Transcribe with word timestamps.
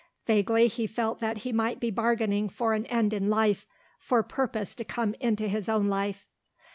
Vaguely 0.25 0.65
he 0.67 0.87
felt 0.87 1.19
that 1.19 1.39
he 1.45 1.51
might 1.51 1.79
be 1.79 1.91
bargaining 1.91 2.49
for 2.49 2.73
an 2.73 2.87
end 2.87 3.13
in 3.13 3.27
life, 3.29 3.67
for 3.99 4.23
purpose 4.23 4.73
to 4.73 4.83
come 4.83 5.13
into 5.19 5.47
his 5.47 5.69
own 5.69 5.87
life. 5.87 6.25